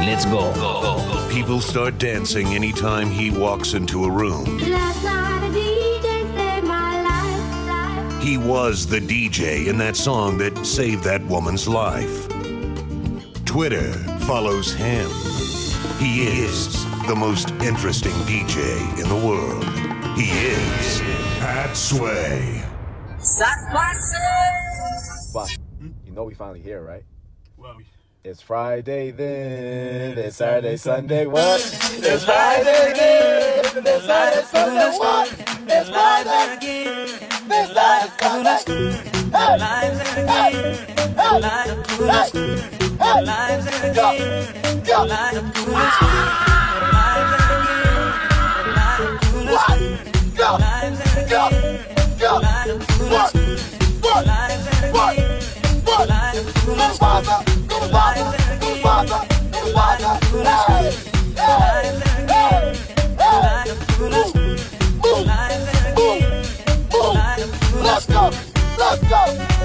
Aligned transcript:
Let's 0.00 0.24
go. 0.24 1.28
People 1.30 1.60
start 1.60 1.98
dancing 1.98 2.48
anytime 2.48 3.10
he 3.10 3.30
walks 3.30 3.74
into 3.74 4.04
a 4.04 4.10
room. 4.10 4.58
Last 4.58 5.04
night 5.04 5.48
a 5.48 5.50
DJ 5.52 6.36
saved 6.36 6.66
my 6.66 7.02
life. 7.02 8.22
He 8.22 8.38
was 8.38 8.86
the 8.86 9.00
DJ 9.00 9.66
in 9.66 9.76
that 9.78 9.96
song 9.96 10.38
that 10.38 10.64
saved 10.64 11.02
that 11.04 11.22
woman's 11.26 11.66
life. 11.66 12.28
Twitter 13.44 13.92
follows 14.20 14.72
him. 14.72 15.10
He 15.98 16.22
is 16.22 16.84
the 17.06 17.16
most 17.16 17.50
interesting 17.62 18.12
DJ 18.22 18.78
in 19.02 19.08
the 19.08 19.26
world. 19.26 19.64
He 20.16 20.30
is 20.30 21.00
Pat 21.40 21.76
Sway. 21.76 22.62
Fuck. 25.32 25.50
You 26.06 26.12
know 26.12 26.24
we 26.24 26.34
finally 26.34 26.60
here, 26.60 26.82
right? 26.82 27.02
It's 28.28 28.42
Friday 28.42 29.10
then, 29.10 30.18
it's 30.18 30.36
Saturday, 30.36 30.76
Sunday, 30.76 31.24
what? 31.24 31.62
It's 31.94 32.24
Friday 32.26 32.92
then, 32.94 33.86
it's 33.86 34.04
Saturday, 34.04 34.44
Sunday, 34.44 34.98
what? 34.98 35.32
It's 35.66 35.88
Friday 35.88 36.56
again, 36.58 37.08
it's 37.50 37.72
Saturday, 37.72 38.12
Sunday. 38.20 39.00
Hey, 39.32 39.56
hey, 39.58 39.96
hey, 40.04 40.28
hey, 40.28 40.76
hey, 42.98 43.24
go, 43.94 44.12
go. 44.84 45.08
What? 45.72 45.94
Go, 50.36 50.50
go, 50.50 50.68
go. 51.30 51.44
What? 53.08 53.32
What? 53.32 53.32
What? 54.02 54.26
What? 54.92 55.27
Let's 67.80 68.06
go, 68.06 68.30
let's 68.78 69.08
go. 69.08 69.57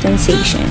dispensation. 0.00 0.69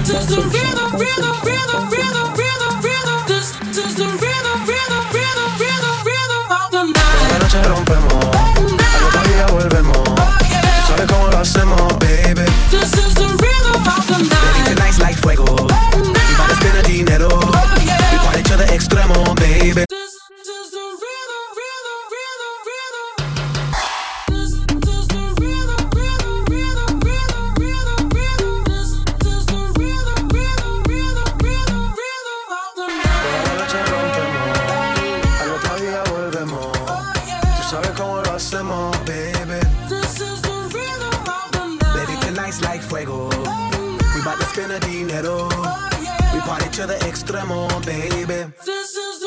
dinero. 44.79 45.47
Oh, 45.51 45.89
yeah. 46.01 46.33
We 46.33 46.39
party 46.41 46.69
to 46.69 46.87
the 46.87 46.95
extremo, 47.09 47.67
baby. 47.85 48.51
This 48.65 48.95
is 48.95 49.18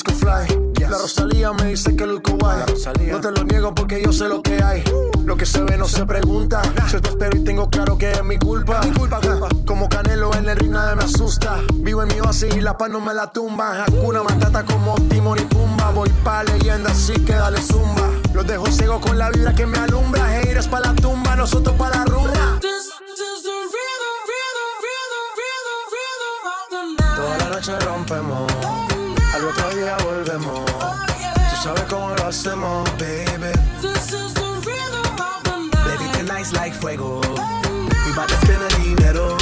fly. 0.00 0.72
La 0.80 0.98
Rosalía 0.98 1.52
me 1.52 1.66
dice 1.66 1.94
que 1.94 2.06
luzco 2.06 2.32
guay. 2.38 2.64
No 3.10 3.20
te 3.20 3.30
lo 3.30 3.44
niego 3.44 3.74
porque 3.74 4.02
yo 4.02 4.12
sé 4.12 4.28
lo 4.28 4.42
que 4.42 4.62
hay. 4.62 4.82
Lo 5.24 5.36
que 5.36 5.46
se 5.46 5.62
ve 5.62 5.76
no 5.76 5.86
se 5.86 6.06
pregunta. 6.06 6.62
Yo 6.90 7.00
te 7.00 7.10
espero 7.10 7.36
y 7.36 7.44
tengo 7.44 7.68
claro 7.68 7.98
que 7.98 8.12
es 8.12 8.24
mi 8.24 8.38
culpa. 8.38 8.80
Mi 8.82 8.92
culpa. 8.92 9.20
Ah, 9.22 9.48
como 9.66 9.88
Canelo 9.88 10.34
en 10.34 10.48
el 10.48 10.56
ring 10.56 10.72
nadie 10.72 10.96
me 10.96 11.04
asusta. 11.04 11.58
Vivo 11.74 12.02
en 12.02 12.08
mi 12.08 12.20
oasis 12.20 12.54
y 12.56 12.60
la 12.60 12.76
paz 12.76 12.90
no 12.90 13.00
me 13.00 13.14
la 13.14 13.30
tumba. 13.30 13.84
Hakuna 13.84 14.22
Matata 14.22 14.64
como 14.64 14.94
Timon 15.08 15.38
y 15.38 15.42
Pumba. 15.42 15.90
Voy 15.90 16.10
pa' 16.24 16.44
leyenda 16.44 16.90
así 16.90 17.12
que 17.24 17.34
dale 17.34 17.60
zumba. 17.60 18.08
Los 18.34 18.46
dejo 18.46 18.66
ciego 18.66 19.00
con 19.00 19.18
la 19.18 19.30
vibra 19.30 19.54
que 19.54 19.66
me 19.66 19.78
alumbra. 19.78 20.26
Haters 20.26 20.68
pa' 20.68 20.80
la 20.80 20.94
tumba, 20.94 21.36
nosotros 21.36 21.76
pa' 21.76 21.90
la 21.90 22.04
rumba. 22.04 22.60
Toda 27.16 27.38
la 27.38 27.48
noche 27.50 27.78
rompemos 27.80 28.81
otro 29.52 29.70
día 29.76 29.96
volvemos. 30.04 30.64
Tú 31.50 31.56
sabes 31.62 31.82
cómo 31.84 32.10
lo 32.10 32.26
hacemos, 32.26 32.88
baby. 32.98 33.52
Baby, 35.84 36.10
tonight's 36.12 36.52
like 36.52 36.74
fuego. 36.74 37.20
We 38.06 38.12
bout 38.14 38.28
to 38.28 38.34
spend 38.36 38.60
the 38.60 38.82
dinero. 38.82 39.41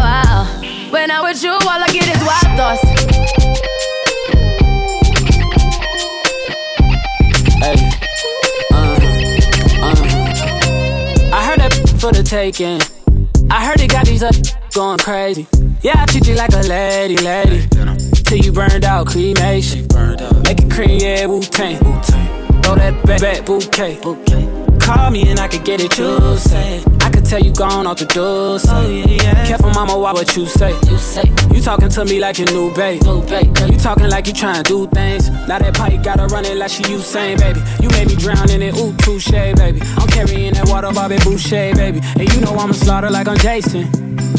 For 12.01 12.11
the 12.11 12.23
taking. 12.23 12.81
I 13.51 13.63
heard 13.63 13.79
it 13.79 13.91
got 13.91 14.07
these 14.07 14.23
up 14.23 14.33
going 14.73 14.97
crazy. 14.97 15.45
Yeah, 15.83 16.01
I 16.01 16.05
treat 16.07 16.27
you 16.27 16.33
like 16.33 16.51
a 16.53 16.63
lady, 16.67 17.17
lady. 17.17 17.67
Till 18.23 18.39
you 18.39 18.51
burned 18.51 18.83
out, 18.85 19.05
cremation. 19.05 19.87
Make 20.41 20.63
it 20.63 20.71
cream, 20.71 20.99
yeah, 20.99 21.27
Wu 21.27 21.41
Tang. 21.41 21.77
Throw 22.63 22.75
that 22.75 23.05
back, 23.05 23.21
back 23.21 23.45
bouquet. 23.45 23.99
Call 24.79 25.11
me 25.11 25.29
and 25.29 25.39
I 25.39 25.47
could 25.47 25.63
get 25.63 25.79
it, 25.79 25.95
you 25.99 26.37
say. 26.37 26.81
Tell 27.31 27.39
you 27.39 27.53
gone 27.53 27.87
off 27.87 27.97
the 27.97 28.05
door. 28.07 28.59
Oh, 28.67 28.89
yeah, 28.89 29.05
yeah. 29.07 29.47
Careful, 29.47 29.69
mama, 29.69 29.97
why 29.97 30.11
what 30.11 30.35
you 30.35 30.45
say? 30.45 30.71
You 30.89 30.97
say 30.97 31.23
you 31.53 31.61
talking 31.61 31.87
to 31.87 32.03
me 32.03 32.19
like 32.19 32.37
your 32.37 32.51
new 32.51 32.75
babe. 32.75 33.01
New 33.03 33.21
babe. 33.23 33.57
You 33.71 33.77
talking 33.77 34.09
like 34.09 34.27
you 34.27 34.33
trying 34.33 34.61
to 34.61 34.63
do 34.63 34.85
things. 34.87 35.29
Now 35.47 35.59
that 35.59 35.73
pipe 35.73 36.03
gotta 36.03 36.27
run 36.27 36.43
it 36.43 36.57
like 36.57 36.71
she 36.71 36.83
Usain, 36.83 37.39
baby. 37.39 37.61
You 37.81 37.87
made 37.91 38.09
me 38.09 38.17
drown 38.17 38.51
in 38.51 38.61
it, 38.61 38.75
ooh, 38.75 38.93
touche, 38.97 39.31
baby. 39.31 39.79
I'm 39.95 40.09
carrying 40.09 40.55
that 40.55 40.67
water, 40.67 40.91
Bobby 40.91 41.19
Boucher, 41.23 41.73
baby. 41.73 42.01
And 42.19 42.33
you 42.33 42.41
know 42.41 42.51
I'ma 42.51 42.73
slaughter 42.73 43.09
like 43.09 43.29
I'm 43.29 43.37
Jason. 43.37 43.89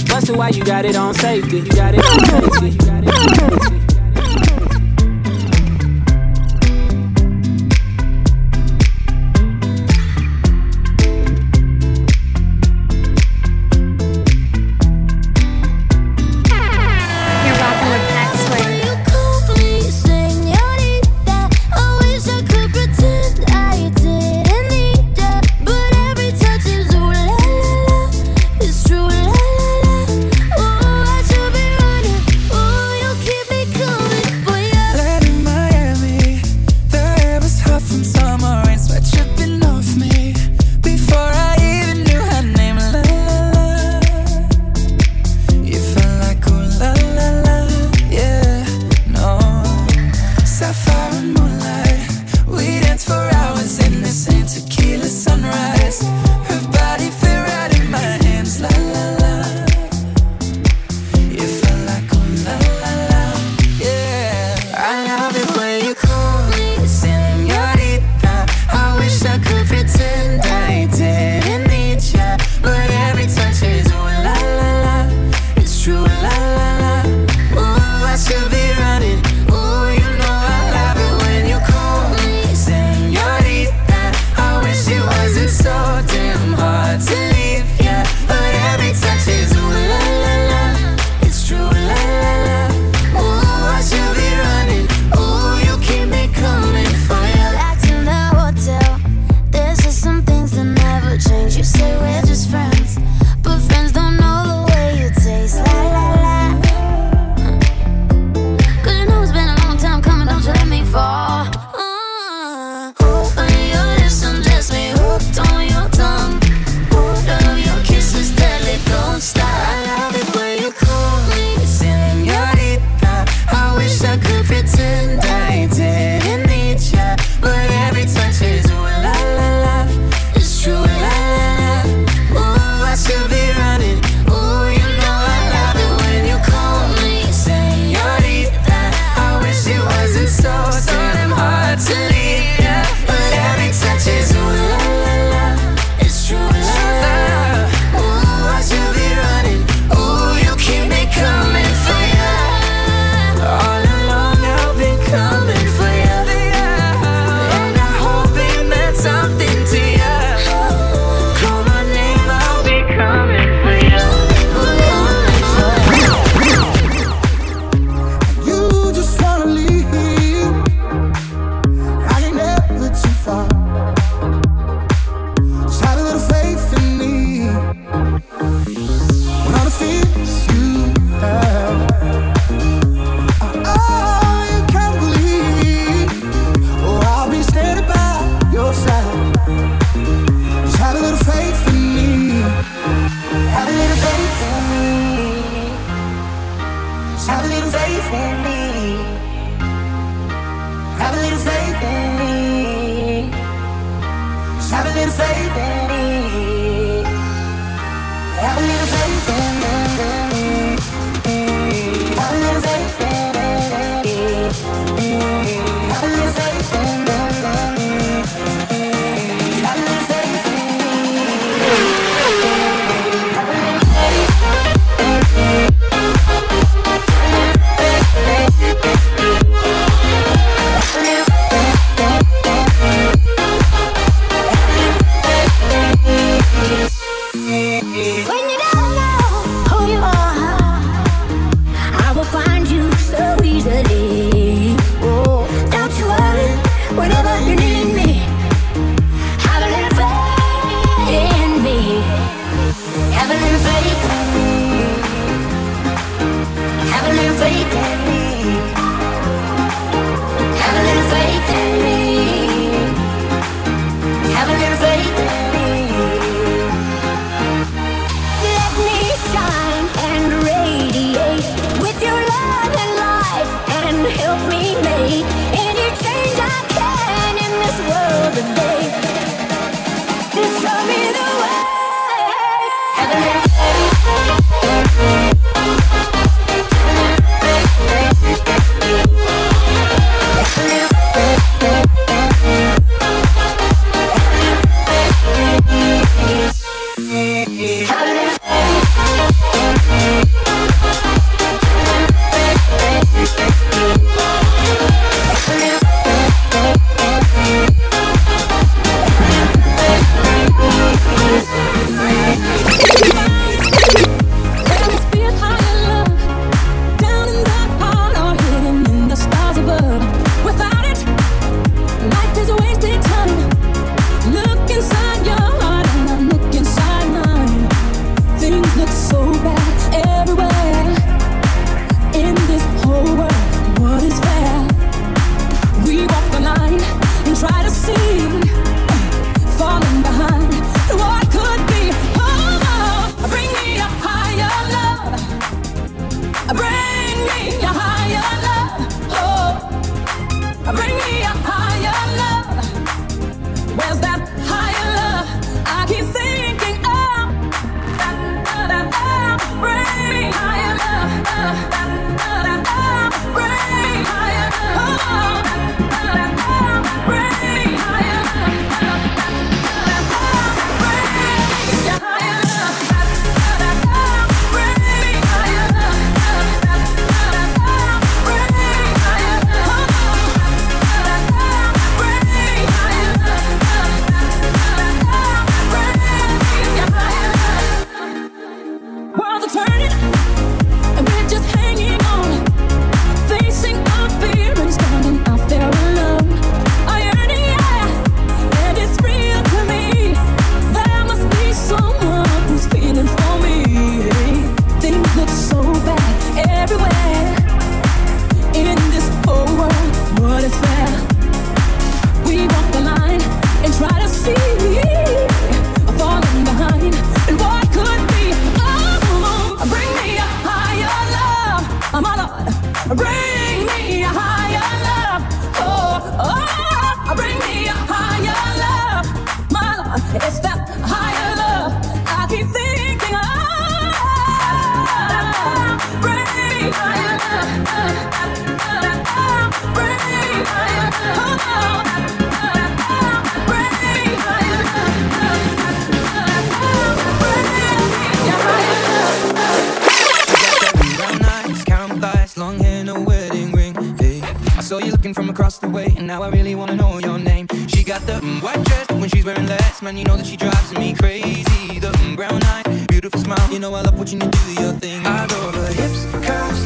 Busted 0.07 0.37
why 0.37 0.51
you 0.51 0.63
got 0.63 0.85
it 0.85 0.95
on 0.95 1.15
safety. 1.15 1.61
You 1.61 1.71
got 1.71 1.95
it 1.95 2.05
on 2.05 2.27
safety. 2.29 2.69
You 2.69 2.77
got 2.77 3.05
it 3.05 3.09
on 3.09 3.61
safety. 3.61 3.82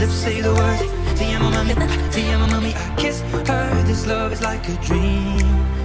lips 0.07 0.19
say 0.19 0.41
the 0.41 0.53
words. 0.53 0.83
Te 1.19 1.35
amo 1.35 1.51
mami, 1.51 1.75
te 2.13 2.23
my 2.37 2.47
mami 2.49 2.73
I 2.75 2.97
kiss 2.97 3.21
her, 3.49 3.83
this 3.85 4.07
love 4.07 4.33
is 4.33 4.43
like 4.43 4.69
a 4.69 4.75
dream. 4.83 5.41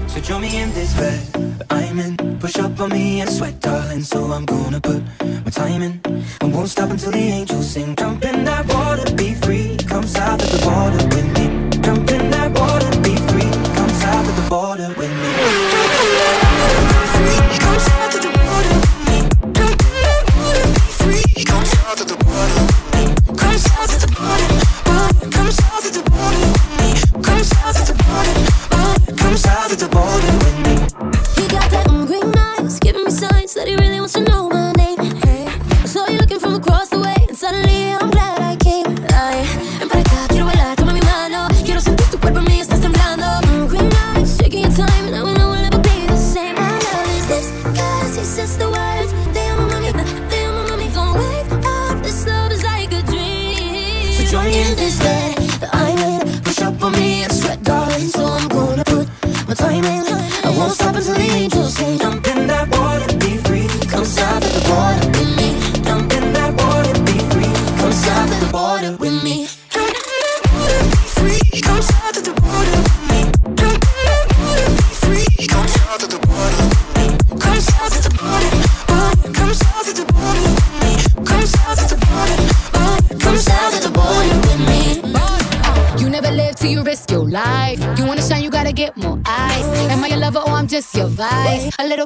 So 0.08 0.20
join 0.20 0.42
me 0.42 0.62
in 0.62 0.70
this 0.74 0.94
bed. 0.94 1.66
I'm 1.70 2.00
in. 2.00 2.18
Push 2.40 2.58
up 2.58 2.80
on 2.80 2.90
me 2.90 3.22
and 3.22 3.30
sweat 3.30 3.60
darling. 3.60 4.02
So 4.02 4.20
I'm 4.32 4.46
gonna 4.46 4.82
put 4.82 5.02
my 5.46 5.52
time 5.52 5.82
in. 5.82 5.94
I 6.42 6.46
won't 6.46 6.70
stop 6.70 6.90
until 6.90 7.12
the 7.12 7.26
angels 7.40 7.70
sing. 7.72 7.96
Jump 7.96 8.24
in 8.24 8.44
that 8.46 8.66
water, 8.74 9.16
be 9.16 9.34
free. 9.36 9.78
Come 9.88 10.04
south 10.04 10.42
of 10.44 10.50
the 10.52 10.60
border 10.66 11.04
with 11.16 11.28
me. 11.38 11.71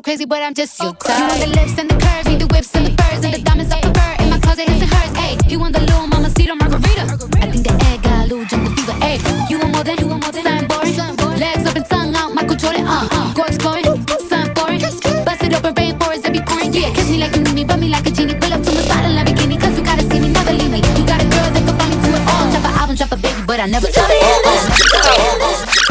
Crazy, 0.02 0.26
but 0.26 0.42
I'm 0.42 0.54
just 0.54 0.82
your 0.82 0.94
type. 0.96 1.18
You 1.20 1.28
want 1.28 1.40
the 1.40 1.48
lips 1.48 1.78
and 1.78 1.90
the 1.90 1.96
curves, 1.96 2.28
need 2.28 2.42
the 2.42 2.48
whips 2.48 2.74
and 2.76 2.86
the 2.88 2.92
furs 3.02 3.24
and 3.24 3.34
the 3.34 3.42
diamonds 3.42 3.72
I 3.72 3.80
prefer. 3.82 4.24
In 4.24 4.30
my 4.30 4.40
closet, 4.40 4.68
his 4.68 4.82
and 4.82 4.92
hers. 4.92 5.16
Hey, 5.16 5.38
you 5.48 5.60
want 5.60 5.74
the 5.74 5.82
little 5.82 6.08
mama 6.08 6.30
cedar 6.36 6.56
margarita? 6.56 7.04
I 7.40 7.48
think 7.48 7.64
the 7.64 7.74
egg 7.88 8.02
got 8.04 8.26
a 8.26 8.28
little 8.28 8.46
jungle 8.46 8.74
fever. 8.76 8.98
Hey, 9.00 9.22
you 9.50 9.60
want 9.60 9.72
more 9.72 9.84
than 9.84 9.98
you 10.00 10.08
want 10.08 10.24
more 10.24 10.32
than 10.34 10.44
something 10.44 10.68
boring. 10.68 11.40
Legs 11.40 11.66
up 11.70 11.76
and 11.76 11.86
tongue 11.86 12.16
out, 12.16 12.34
Michael 12.34 12.56
Jordan. 12.56 12.88
Uh, 12.88 13.08
uh, 13.12 13.34
go 13.34 13.44
exploring, 13.44 13.86
something 13.86 14.54
boring. 14.58 14.82
Bust 14.82 15.44
it 15.44 15.54
open, 15.54 15.74
rainforest 15.76 16.26
and 16.26 16.34
be 16.34 16.42
pouring. 16.42 16.74
Yeah, 16.74 16.92
kiss 16.92 17.08
me 17.10 17.18
like 17.18 17.36
you 17.36 17.42
need 17.44 17.56
me, 17.56 17.64
but 17.64 17.80
me 17.80 17.88
like 17.88 18.06
a 18.06 18.12
genie. 18.12 18.36
Pull 18.36 18.52
up 18.52 18.62
to 18.66 18.72
my 18.76 18.82
spot 18.82 19.06
in 19.06 19.16
Lamborghini, 19.16 19.56
cause 19.62 19.78
you 19.78 19.84
gotta 19.86 20.04
see 20.04 20.20
me, 20.20 20.30
never 20.30 20.52
leave 20.52 20.72
me. 20.72 20.82
You 20.98 21.06
got 21.06 21.22
a 21.24 21.28
girl 21.30 21.50
that 21.56 21.64
can 21.64 21.76
find 21.78 21.90
me 21.94 21.98
through 22.04 22.20
it 22.20 22.26
all. 22.26 22.52
Drop 22.52 22.66
an 22.68 22.74
album, 22.82 22.96
drop 23.00 23.12
a 23.14 23.18
baby, 23.22 23.42
but 23.48 23.60
I 23.62 23.68
never 23.70 23.88
drop 23.88 24.10
it. 24.12 25.85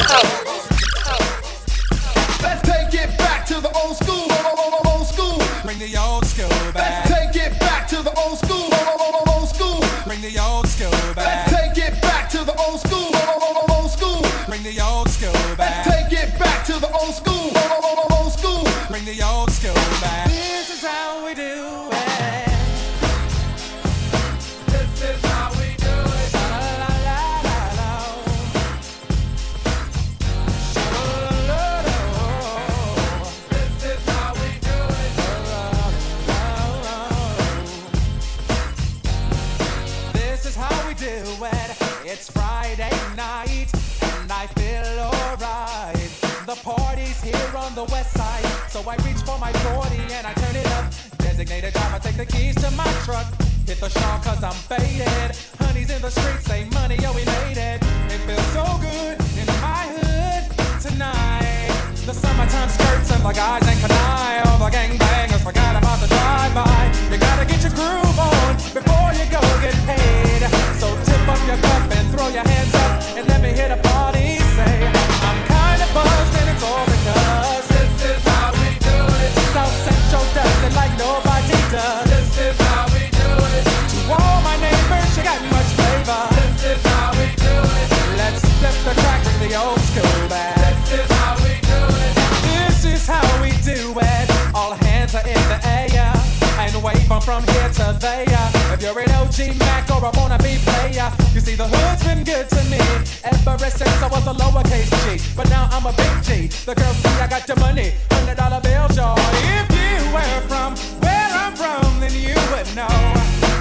conveyor. 98.05 98.47
If 98.75 98.83
you're 98.83 98.99
an 99.01 99.11
OG 99.13 99.59
Mac 99.59 99.91
or 99.91 100.05
a 100.05 100.11
wanna 100.19 100.39
be 100.39 100.57
player, 100.67 101.11
you 101.33 101.41
see 101.41 101.55
the 101.55 101.67
hood's 101.67 102.03
been 102.05 102.25
good 102.25 102.49
to 102.51 102.61
me 102.69 102.81
ever 103.25 103.71
since 103.71 104.03
I 104.03 104.09
was 104.09 104.27
a 104.27 104.35
lowercase 104.35 104.91
G. 105.05 105.35
But 105.37 105.49
now 105.49 105.69
I'm 105.73 105.87
a 105.87 105.93
big 105.93 106.15
G. 106.23 106.49
The 106.67 106.75
girls 106.75 106.97
see 106.97 107.17
I 107.21 107.27
got 107.27 107.49
your 107.49 107.59
money, 107.59 107.93
hundred 108.11 108.37
dollar 108.37 108.61
bills, 108.61 108.97
y'all. 108.97 109.17
If 109.57 109.67
you 109.73 110.13
were 110.13 110.41
from 110.51 110.77
where 111.01 111.31
I'm 111.43 111.55
from, 111.57 112.01
then 112.01 112.13
you 112.13 112.37
would 112.53 112.69
know 112.77 112.99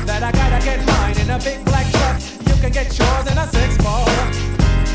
that 0.10 0.21
I 0.23 0.32
gotta 0.32 0.60
get 0.63 0.79
mine 0.86 1.17
in 1.19 1.29
a 1.29 1.39
big 1.39 1.63
black 1.65 1.88
truck. 1.91 2.17
You 2.47 2.56
can 2.62 2.71
get 2.71 2.88
yours 2.97 3.25
in 3.32 3.38
a 3.38 3.47
six 3.47 3.77
ball. 3.77 4.08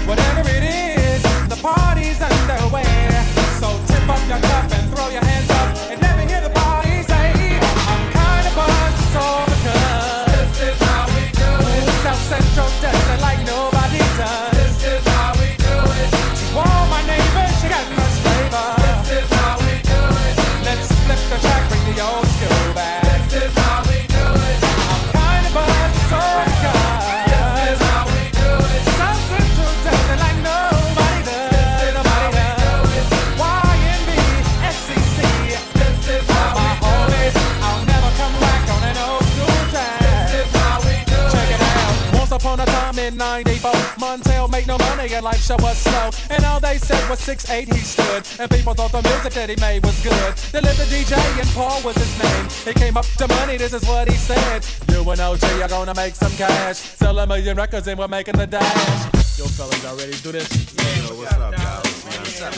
Whatever 0.09 0.43
it 0.57 0.65
is, 0.65 1.23
the 1.49 1.59
party's 1.61 2.21
underway. 2.21 2.85
So 3.61 3.69
tip 3.89 4.09
up 4.09 4.23
your 4.29 4.41
cup 4.41 4.67
and 4.77 4.85
throw 4.93 5.09
your 5.09 5.25
hands 5.25 5.51
up. 5.51 6.08
Made 45.19 45.25
and 45.25 45.25
life 45.25 45.43
show 45.43 45.57
was 45.63 45.79
slow. 45.79 46.11
And 46.31 46.45
all 46.45 46.61
they 46.61 46.79
said 46.79 47.09
was 47.09 47.21
6'8 47.21 47.73
he 47.73 47.81
stood. 47.81 48.41
And 48.41 48.51
people 48.51 48.75
thought 48.75 48.93
the 48.93 49.03
music 49.03 49.33
that 49.35 49.49
he 49.51 49.57
made 49.57 49.85
was 49.85 50.01
good. 50.03 50.37
They 50.53 50.61
lived 50.61 50.79
the 50.79 50.85
DJ 50.85 51.15
and 51.39 51.49
Paul 51.51 51.83
was 51.83 51.97
his 51.97 52.13
name. 52.23 52.47
He 52.65 52.73
came 52.79 52.97
up 52.97 53.07
to 53.19 53.29
money, 53.29 53.57
this 53.57 53.73
is 53.73 53.85
what 53.87 54.09
he 54.09 54.17
said. 54.17 54.65
You 54.91 55.09
and 55.11 55.21
OG 55.21 55.43
are 55.63 55.69
gonna 55.69 55.95
make 55.95 56.15
some 56.15 56.33
cash. 56.33 56.77
Sell 56.77 57.19
a 57.19 57.27
million 57.27 57.57
records 57.57 57.87
and 57.89 57.99
we're 57.99 58.09
making 58.09 58.37
the 58.37 58.47
dash. 58.47 59.39
Yo, 59.39 59.47
fellas, 59.47 59.83
y'all 59.83 59.97
ready 59.97 60.13
to 60.13 60.23
do 60.23 60.33
this? 60.33 60.49
Yeah, 60.75 61.09
Yo, 61.09 61.15
what's 61.19 61.33
up, 61.33 61.53
guys? 61.53 62.05
What's 62.05 62.43
up, 62.43 62.53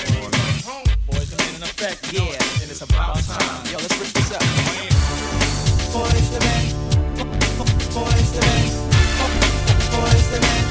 Boys, 1.07 1.31
the 1.31 1.37
in 1.57 1.62
effect. 1.62 2.12
Yeah, 2.12 2.23
and 2.23 2.70
it's 2.70 2.83
about 2.83 3.16
time. 3.25 3.66
Yo, 3.66 3.79
let's 3.79 3.99
rip 3.99 4.09
this 4.12 4.33
up. 4.33 4.42
Boys, 5.92 6.31
the 6.31 6.40
man. 6.40 6.66
Boys, 7.92 8.33
the 8.33 8.40
man. 8.40 8.68
Boys, 9.90 10.31
the 10.31 10.40
man. 10.40 10.69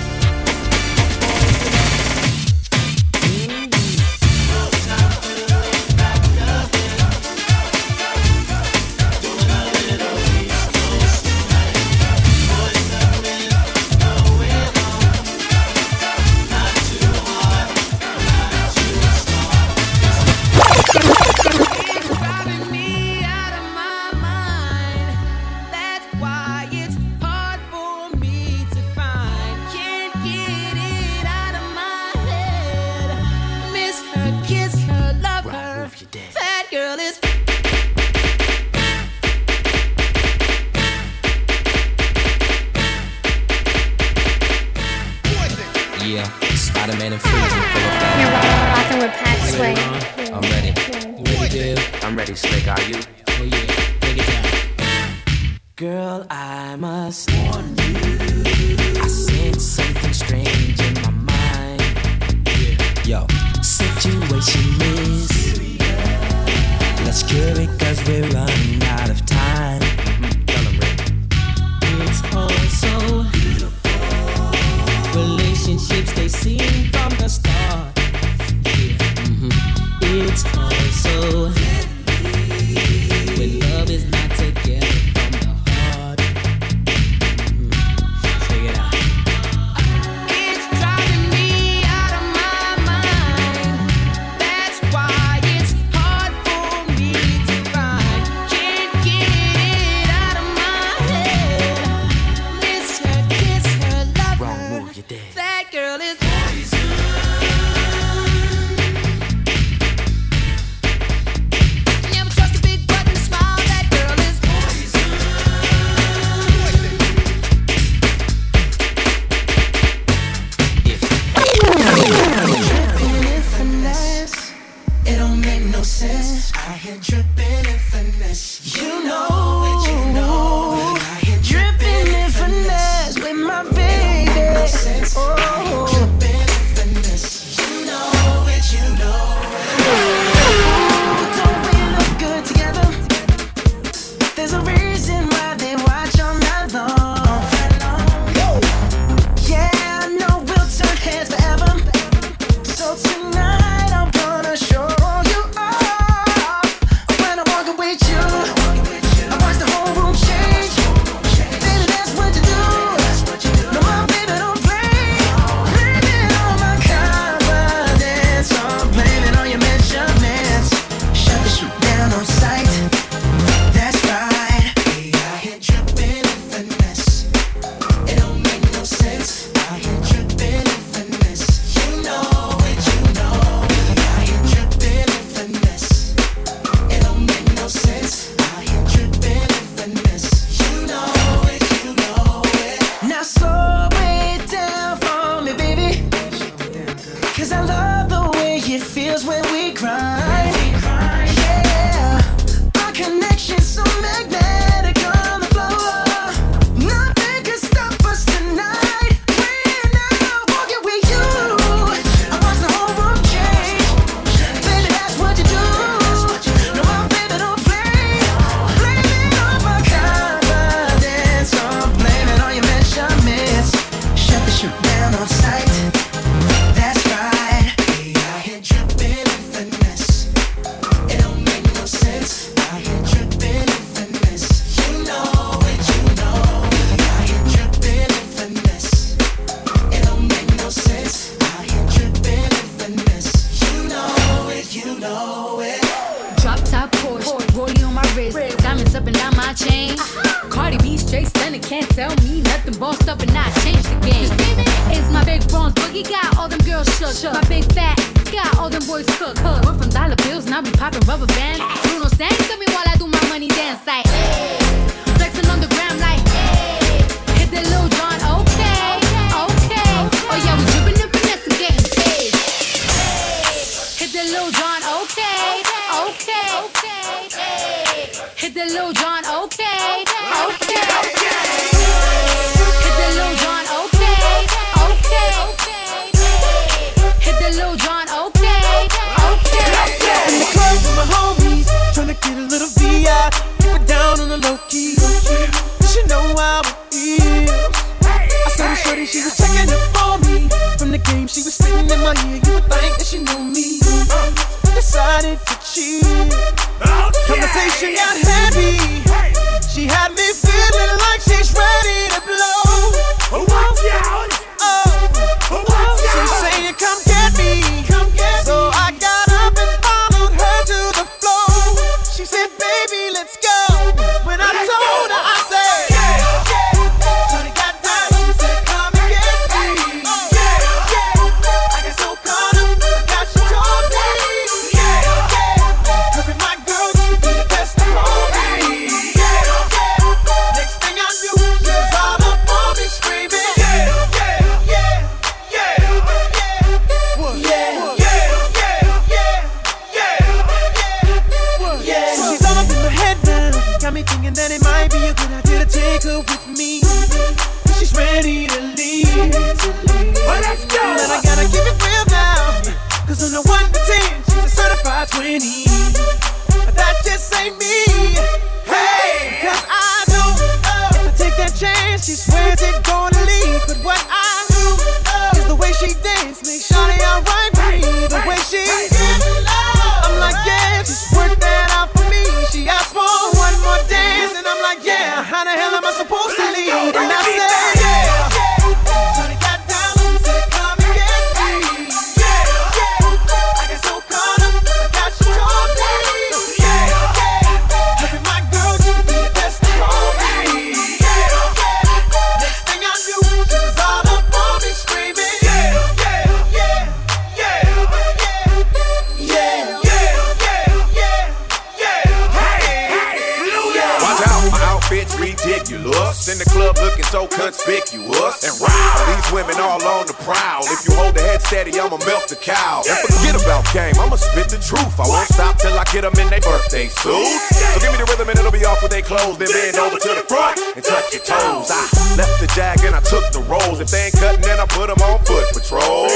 Spit 424.20 424.50
the 424.52 424.60
truth. 424.60 425.00
I 425.00 425.08
won't 425.08 425.30
stop 425.32 425.58
till 425.58 425.74
I 425.74 425.84
get 425.90 426.04
them 426.04 426.14
in 426.20 426.30
their 426.30 426.44
birthday 426.44 426.88
suits. 426.92 427.56
So 427.56 427.80
give 427.80 427.92
me 427.92 427.98
the 427.98 428.08
rhythm 428.12 428.28
and 428.30 428.38
it'll 428.38 428.52
be 428.52 428.66
off 428.66 428.84
with 428.84 428.92
their 428.92 429.02
clothes. 429.02 429.40
Then 429.40 429.50
bend 429.50 429.78
over 429.80 429.98
to 429.98 430.12
the 430.20 430.26
front 430.28 430.60
and 430.76 430.84
touch 430.84 431.14
your 431.16 431.24
toes. 431.24 431.72
I 431.72 431.82
left 432.20 432.40
the 432.44 432.48
jag 432.54 432.84
and 432.84 432.96
I 432.96 433.02
took 433.02 433.24
the 433.32 433.42
rolls. 433.48 433.80
If 433.80 433.90
they 433.90 434.12
ain't 434.12 434.18
cutting, 434.20 434.44
then 434.44 434.60
I 434.60 434.68
put 434.68 434.92
them 434.92 435.00
on 435.00 435.24
foot 435.24 435.48
patrol. 435.56 436.12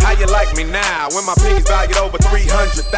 How 0.00 0.12
you 0.16 0.26
like 0.26 0.56
me 0.56 0.64
now 0.64 1.08
when 1.12 1.24
my 1.26 1.34
pinky's 1.38 1.68
valued 1.68 1.96
over 1.98 2.16
300,000? 2.18 2.88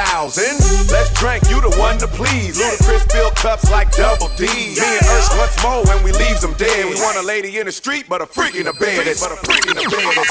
Let's 0.91 1.13
drink, 1.19 1.43
you 1.51 1.61
the 1.61 1.75
one 1.79 1.99
to 1.99 2.07
please. 2.07 2.59
Ludacris 2.59 3.11
fill 3.11 3.31
cups 3.33 3.71
like 3.71 3.91
double 3.93 4.29
D. 4.37 4.47
Me 4.47 4.79
and 4.79 5.07
Ursh 5.07 5.37
once 5.39 5.63
more 5.63 5.83
when 5.85 6.03
we 6.05 6.13
leaves 6.13 6.41
them 6.41 6.55
dead. 6.55 6.87
We 6.87 6.95
want 7.03 7.19
a 7.19 7.23
lady 7.23 7.59
in 7.59 7.67
the 7.67 7.73
street, 7.73 8.07
but 8.09 8.23
a 8.23 8.27
freak 8.27 8.55
in 8.55 8.67
the 8.67 8.73
bed. 8.73 9.05
But 9.21 9.33
a 9.33 9.37
freak 9.37 9.67
in 9.67 9.75
the 9.77 9.83
bed. 9.91 10.23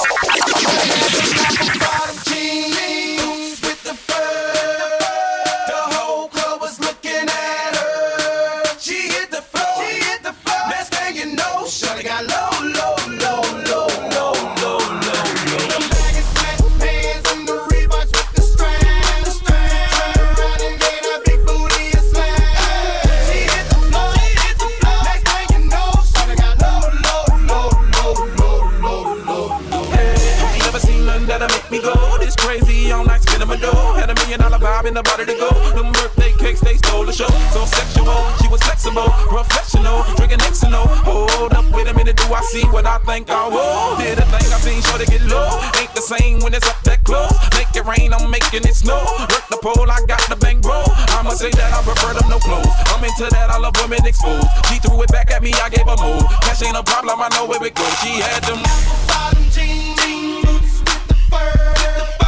Me 31.72 31.80
go 31.82 32.18
this 32.20 32.36
crazy 32.36 32.92
all 32.92 33.06
night 33.06 33.31
my 33.52 33.58
dough. 33.60 34.00
Had 34.00 34.10
a 34.10 34.16
million 34.16 34.40
dollar 34.40 34.58
vibe 34.58 34.88
in 34.88 34.94
the 34.94 35.04
body 35.04 35.26
to 35.26 35.36
go. 35.36 35.52
Them 35.76 35.92
birthday 35.92 36.32
cakes, 36.40 36.62
they 36.62 36.78
stole 36.80 37.06
the 37.06 37.12
show. 37.12 37.28
So 37.52 37.68
sexual, 37.68 38.16
she 38.40 38.48
was 38.48 38.64
flexible, 38.64 39.12
professional, 39.28 40.08
drinking 40.16 40.40
Xano. 40.40 40.88
Hold 41.04 41.54
up, 41.54 41.68
wait 41.76 41.88
a 41.88 41.94
minute, 41.94 42.16
do 42.16 42.24
I 42.32 42.42
see 42.48 42.64
what 42.72 42.86
I 42.86 42.98
think 43.04 43.30
I 43.30 43.48
will? 43.52 44.00
Did 44.00 44.20
a 44.20 44.26
thing 44.32 44.48
I 44.56 44.58
seen 44.64 44.82
sure 44.82 45.00
to 45.00 45.06
get 45.06 45.22
low. 45.28 45.52
Ain't 45.80 45.92
the 45.94 46.02
same 46.02 46.40
when 46.40 46.54
it's 46.54 46.68
up 46.68 46.80
that 46.88 47.04
close. 47.04 47.36
Make 47.60 47.76
it 47.76 47.84
rain, 47.84 48.14
I'm 48.14 48.32
making 48.32 48.64
it 48.64 48.76
snow. 48.76 49.04
Work 49.28 49.46
the 49.52 49.60
pole, 49.60 49.92
I 49.92 50.00
got 50.08 50.24
the 50.32 50.38
bang 50.40 50.62
bro. 50.62 50.84
I'ma 51.20 51.36
say 51.36 51.52
that 51.52 51.76
I 51.76 51.84
prefer 51.84 52.16
them 52.16 52.30
no 52.32 52.40
clothes. 52.40 52.72
I'm 52.88 53.04
into 53.04 53.28
that, 53.36 53.52
I 53.52 53.58
love 53.60 53.76
women 53.84 54.06
exposed. 54.08 54.48
She 54.72 54.80
threw 54.80 55.02
it 55.04 55.12
back 55.12 55.30
at 55.32 55.44
me, 55.44 55.52
I 55.60 55.68
gave 55.68 55.88
her 55.92 56.00
move. 56.00 56.24
Cash 56.48 56.64
ain't 56.64 56.78
a 56.80 56.84
problem, 56.84 57.20
I 57.20 57.28
know 57.36 57.46
where 57.52 57.60
it 57.64 57.76
goes. 57.76 57.96
She 58.00 58.24
had 58.24 58.44
them. 58.48 58.64
bottom 59.12 59.44
jeans, 59.52 60.00
jeans, 60.00 60.40
boots 60.46 60.80
with 60.80 61.08
the 61.12 61.16
fur. 61.28 62.21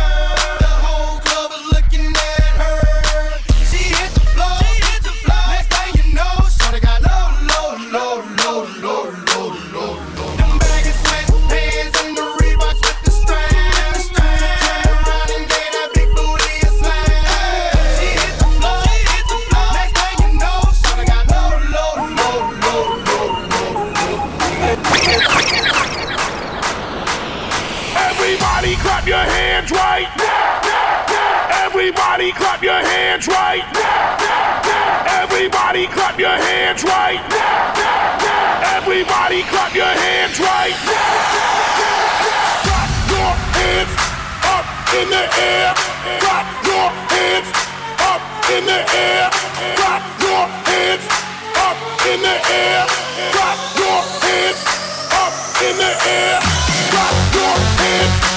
Clap 32.34 32.62
your 32.64 32.82
hands 32.82 33.28
right. 33.28 33.64
Everybody 35.22 35.88
clap 35.88 36.20
your 36.20 36.30
hands 36.30 36.84
right. 36.84 37.22
Everybody 38.76 39.44
clap 39.44 39.74
your 39.76 39.86
hands 39.86 40.40
right. 40.40 40.76
Clap 42.64 42.90
your 43.10 43.34
hands 43.58 43.94
up 44.50 44.66
in 45.00 45.10
the 45.10 45.24
air. 45.40 45.74
Clap 46.20 46.48
your 46.66 46.90
hands 47.14 47.50
up 48.02 48.22
in 48.52 48.66
the 48.66 48.80
air. 48.94 49.30
Clap 49.78 50.04
your 50.22 50.46
hands 50.70 51.06
up 51.58 51.78
in 52.08 52.22
the 52.22 52.38
air. 52.50 52.88
Clap 53.34 53.34
your 53.34 53.34
hands 53.34 53.34
up 53.34 53.34
in 53.34 53.34
the 53.34 53.34
air. 53.34 53.34
Clap 53.34 53.58
your 53.78 54.00
hands 54.26 54.62
up 55.22 55.34
in 55.62 55.76
the 55.78 55.92
air. 56.08 56.40
Clap 56.92 57.16
your 57.34 57.56
hands 57.80 58.33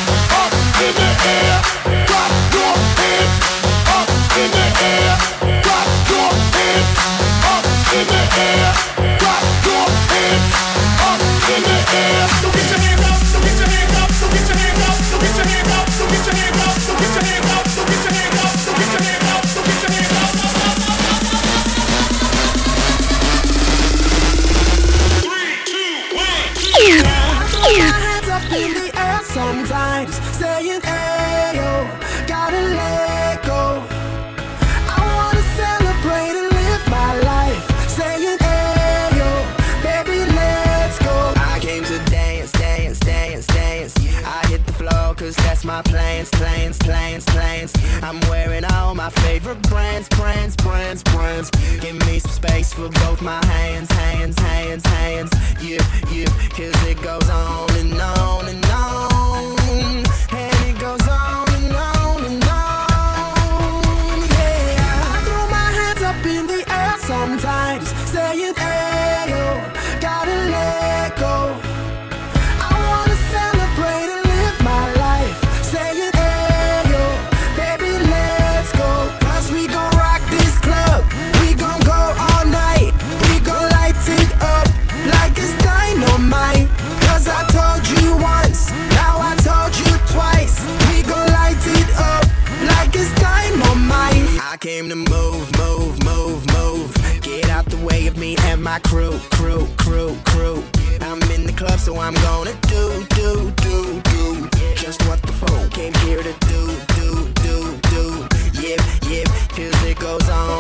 goes 109.99 110.29
on 110.29 110.56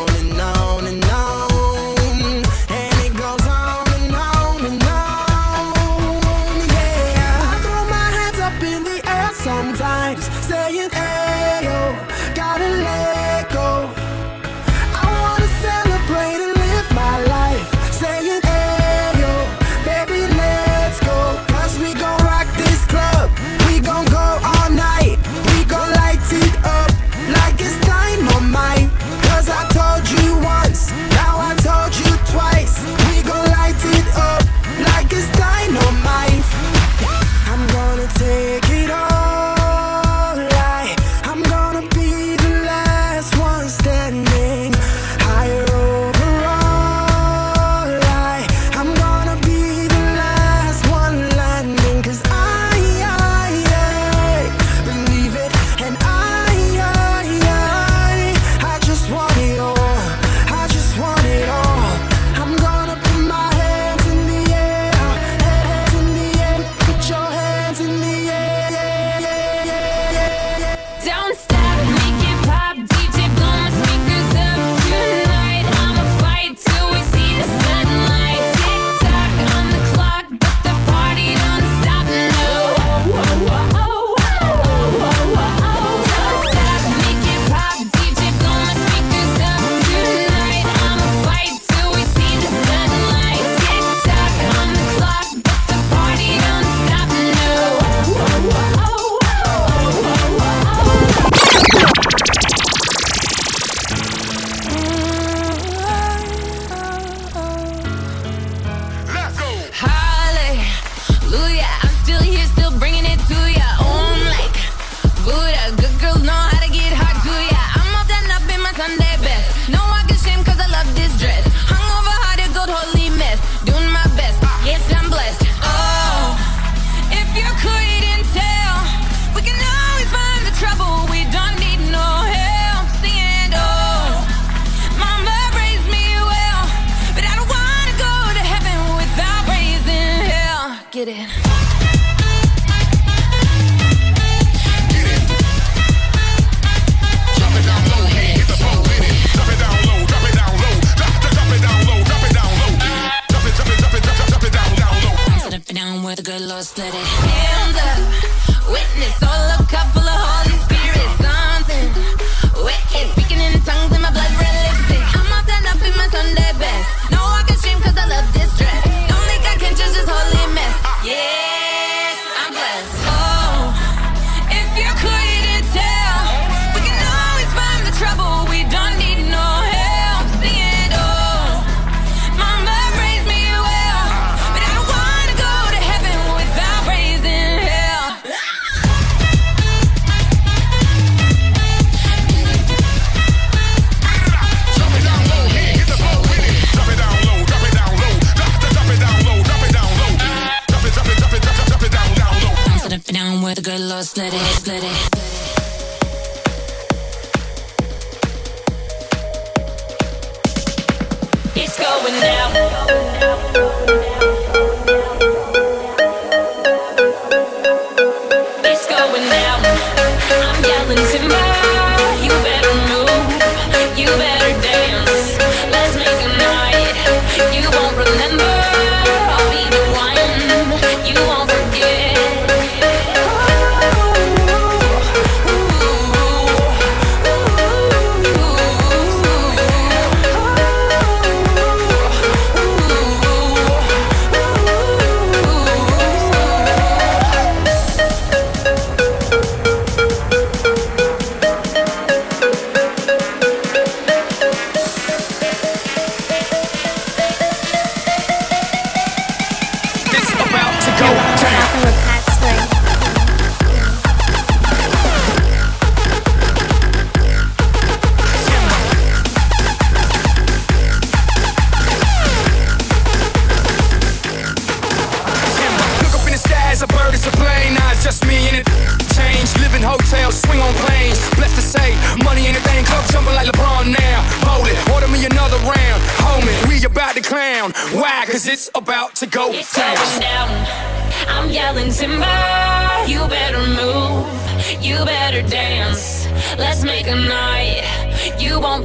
lost, 203.79 204.16
let 204.16 204.33
it, 204.33 204.66
let 204.66 204.83
it. 204.83 205.26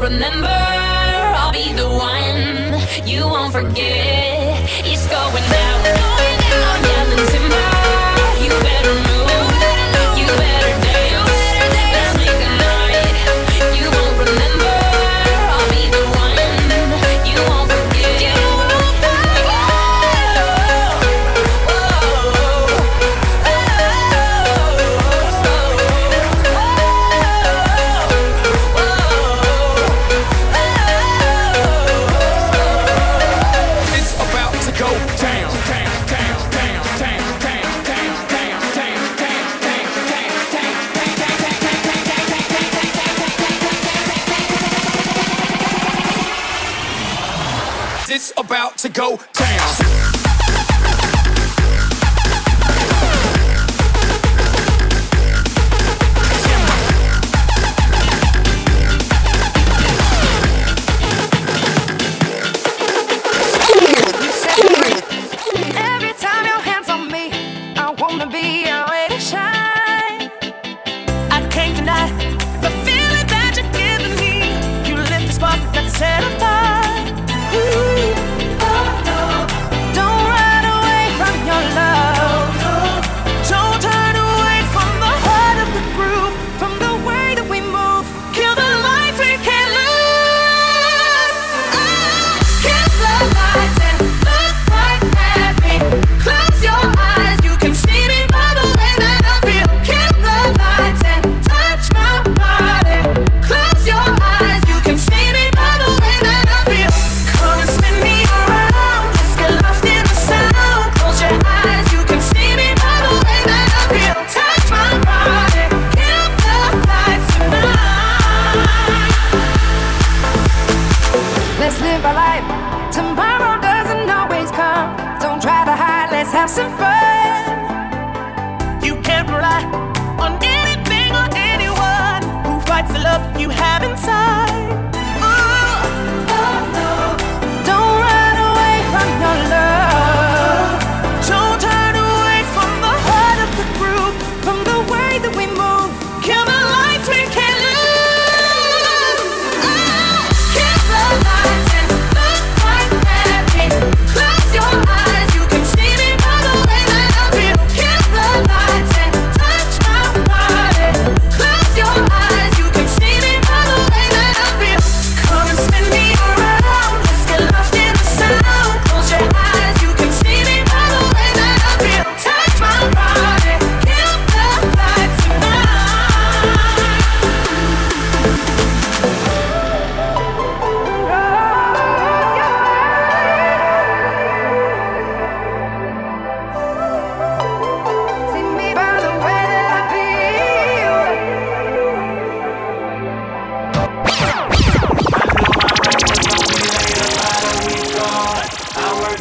remember. 0.02 0.48
I'll 0.48 1.52
be 1.52 1.74
the 1.74 1.88
one 1.88 3.08
you 3.08 3.28
won't 3.28 3.54
forget. 3.54 4.58
It's 4.84 5.08
going 5.08 5.50
down. 5.52 5.81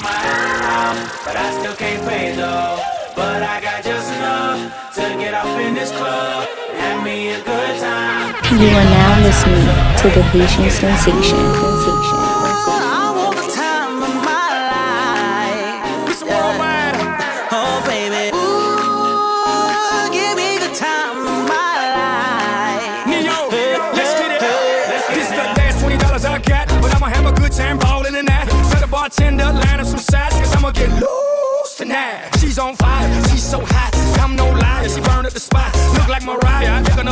my 0.03 0.11
hand 0.11 0.61
but 1.24 1.36
I 1.36 1.51
still 1.61 1.76
can't 1.76 2.03
pay 2.09 2.34
though. 2.34 2.78
But 3.14 3.42
I 3.42 3.61
got 3.61 3.84
just 3.84 4.12
enough 4.12 4.94
to 4.94 5.03
get 5.18 5.34
off 5.34 5.61
in 5.61 5.74
this 5.74 5.90
club. 5.90 6.48
Have 6.74 7.05
me 7.05 7.30
a 7.30 7.42
good 7.42 7.80
time. 7.80 8.34
You 8.59 8.66
are 8.66 8.88
now 8.98 9.22
listening 9.22 9.66
to 10.01 10.07
the 10.16 10.22
Haitian 10.32 10.70
sensation. 10.70 11.38
sensation. 11.55 12.20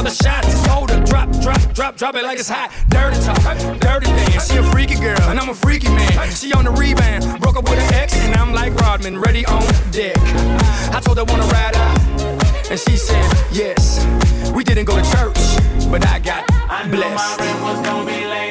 the 0.05 0.11
shots. 0.11 0.47
Just 0.47 0.67
hold 0.67 0.89
drop, 1.09 1.31
drop, 1.41 1.61
drop, 1.75 1.97
drop 1.97 2.15
it 2.15 2.23
like 2.23 2.39
it's 2.39 2.49
hot. 2.49 2.71
Dirty 2.89 3.19
talk, 3.21 3.81
dirty 3.81 4.07
dance. 4.07 4.51
She 4.51 4.57
a 4.59 4.63
freaky 4.63 4.97
girl, 4.97 5.21
and 5.23 5.39
I'm 5.39 5.49
a 5.49 5.55
freaky 5.55 5.89
man. 5.89 6.31
She 6.31 6.53
on 6.53 6.65
the 6.65 6.71
rebound, 6.71 7.41
broke 7.41 7.57
up 7.57 7.65
with 7.65 7.79
an 7.79 7.95
ex, 7.95 8.15
and 8.17 8.35
I'm 8.35 8.53
like 8.53 8.75
Rodman, 8.75 9.19
ready 9.19 9.45
on 9.47 9.63
deck. 9.91 10.17
I 10.93 11.01
told 11.03 11.19
her 11.19 11.25
wanna 11.25 11.47
ride 11.47 11.77
out, 11.77 12.71
and 12.71 12.79
she 12.79 12.97
said 12.97 13.25
yes. 13.53 14.05
We 14.53 14.65
didn't 14.65 14.85
go 14.85 14.97
to 14.97 15.11
church, 15.11 15.39
but 15.91 16.07
I 16.07 16.19
got 16.19 16.45
I 16.71 16.87
blessed. 16.89 18.48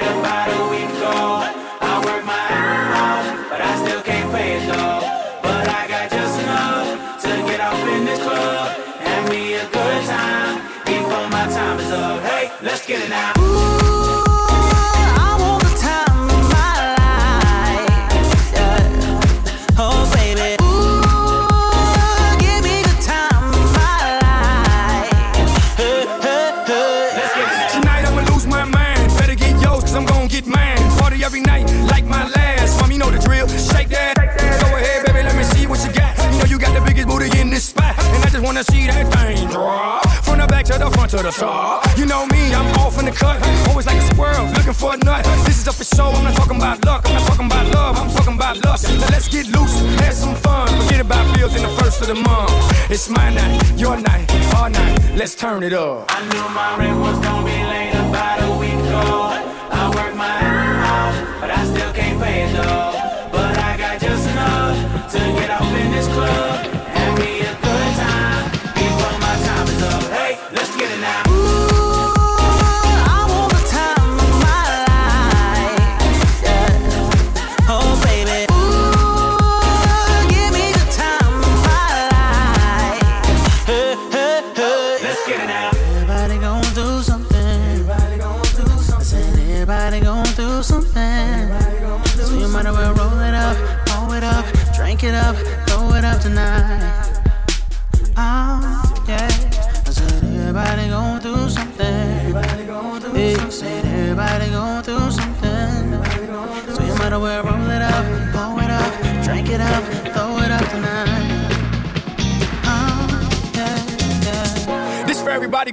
To 41.08 41.18
the 41.24 41.32
top. 41.32 41.86
You 41.98 42.06
know 42.06 42.26
me, 42.28 42.54
I'm 42.54 42.68
off 42.80 43.00
in 43.00 43.06
the 43.06 43.12
cut. 43.12 43.42
Always 43.70 43.86
like 43.86 43.98
a 43.98 44.02
squirrel, 44.14 44.46
looking 44.48 44.74
for 44.74 44.94
a 44.94 44.98
nut. 44.98 45.24
This 45.46 45.62
is 45.62 45.68
up 45.68 45.76
for 45.76 45.86
show, 45.86 46.10
I'm 46.10 46.24
not 46.24 46.36
talking 46.36 46.58
about 46.58 46.84
luck. 46.84 47.04
I'm 47.08 47.14
not 47.14 47.28
talking 47.28 47.46
about 47.46 47.68
love, 47.74 47.98
I'm 47.98 48.10
talking 48.10 48.34
about 48.34 48.64
lust. 48.66 48.90
Now 48.90 49.08
let's 49.08 49.30
get 49.30 49.48
loose, 49.48 49.80
have 50.02 50.14
some 50.14 50.36
fun. 50.36 50.68
Forget 50.84 51.00
about 51.00 51.24
bills 51.38 51.56
in 51.56 51.64
the 51.64 51.70
first 51.80 52.02
of 52.02 52.08
the 52.08 52.16
month. 52.16 52.52
It's 52.92 53.08
my 53.08 53.34
night, 53.34 53.80
your 53.80 53.96
night, 53.96 54.28
our 54.56 54.70
night. 54.70 55.16
Let's 55.16 55.36
turn 55.36 55.64
it 55.64 55.74
up. 55.74 56.06
I 56.10 56.20
knew 56.28 56.50
my 56.54 56.78
rent 56.78 57.00
was 57.00 57.18
gonna 57.20 57.46
be 57.46 57.52
late 57.52 57.94
about 57.94 58.44
a 58.44 58.58
week 58.60 58.74
ago. 58.74 59.32
I 59.72 59.92
worked 59.96 60.18
my 60.18 60.28
ass 60.28 61.16
off, 61.16 61.42
but 61.42 61.52
I 61.52 61.64
still 61.66 61.94
can't 61.94 62.22
pay 62.22 62.44
it 62.44 62.52
though. 62.52 63.32
But 63.32 63.58
I 63.58 63.78
got 63.78 64.02
just 64.02 64.28
enough 64.30 65.12
to 65.14 65.20
get 65.20 65.50
off 65.52 65.74
in 65.74 65.92
this 65.92 66.08
club. 66.08 66.57